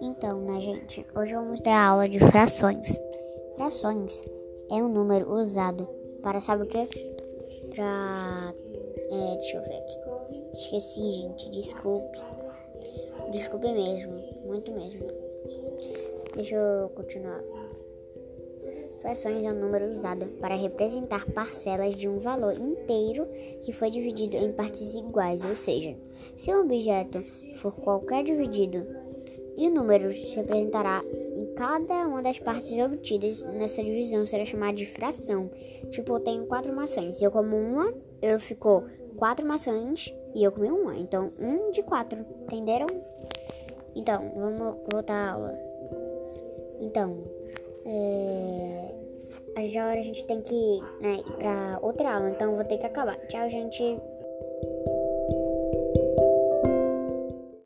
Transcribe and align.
Então, 0.00 0.40
né, 0.40 0.60
gente? 0.60 1.06
Hoje 1.14 1.34
vamos 1.34 1.60
ter 1.60 1.70
a 1.70 1.88
aula 1.88 2.08
de 2.08 2.18
frações. 2.18 3.00
Frações 3.56 4.22
é 4.70 4.74
um 4.74 4.88
número 4.88 5.32
usado 5.32 5.88
para, 6.22 6.40
sabe 6.40 6.64
o 6.64 6.66
quê? 6.66 6.86
Pra. 7.74 8.54
É, 9.10 9.36
deixa 9.36 9.56
eu 9.56 9.62
ver 9.62 9.76
aqui. 9.76 9.98
Esqueci, 10.52 11.10
gente. 11.12 11.50
Desculpe. 11.50 12.18
Desculpe 13.32 13.72
mesmo. 13.72 14.22
Muito 14.44 14.70
mesmo. 14.72 15.06
Deixa 16.34 16.56
eu 16.56 16.90
continuar. 16.90 17.42
Frações 19.00 19.44
é 19.44 19.52
um 19.52 19.60
número 19.60 19.90
usado 19.90 20.26
para 20.40 20.56
representar 20.56 21.24
parcelas 21.32 21.94
de 21.94 22.08
um 22.08 22.18
valor 22.18 22.54
inteiro 22.54 23.26
que 23.62 23.72
foi 23.72 23.88
dividido 23.88 24.36
em 24.36 24.52
partes 24.52 24.94
iguais, 24.94 25.44
ou 25.44 25.54
seja, 25.54 25.96
se 26.36 26.52
um 26.52 26.62
objeto 26.62 27.22
for 27.60 27.72
qualquer 27.72 28.24
dividido 28.24 28.84
e 29.56 29.66
o 29.66 29.70
número 29.70 30.12
se 30.12 30.36
representará 30.36 31.02
em 31.34 31.46
cada 31.54 32.06
uma 32.06 32.22
das 32.22 32.38
partes 32.38 32.76
obtidas 32.78 33.42
nessa 33.42 33.82
divisão 33.82 34.26
será 34.26 34.44
chamada 34.44 34.74
de 34.74 34.86
fração. 34.86 35.50
Tipo, 35.90 36.14
eu 36.14 36.20
tenho 36.20 36.46
quatro 36.46 36.74
maçãs, 36.74 37.20
eu 37.22 37.30
como 37.30 37.56
uma, 37.56 37.92
eu 38.20 38.38
ficou 38.38 38.84
quatro 39.16 39.46
maçãs 39.46 40.14
e 40.34 40.44
eu 40.44 40.52
comi 40.52 40.70
uma, 40.70 40.96
então 40.96 41.32
um 41.38 41.70
de 41.70 41.82
quatro, 41.82 42.24
entenderam? 42.42 42.86
Então, 43.94 44.30
vamos 44.36 44.76
voltar 44.92 45.14
à 45.14 45.32
aula. 45.32 45.58
Então, 46.80 47.24
é... 47.86 48.94
já 49.68 49.86
a 49.90 50.02
gente 50.02 50.26
tem 50.26 50.42
que 50.42 50.80
né, 51.00 51.16
ir 51.26 51.32
pra 51.36 51.78
outra 51.80 52.14
aula, 52.14 52.30
então 52.30 52.54
vou 52.54 52.64
ter 52.64 52.76
que 52.76 52.84
acabar. 52.84 53.16
Tchau, 53.26 53.48
gente. 53.48 53.98